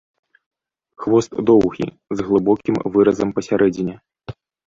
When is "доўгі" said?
1.49-1.87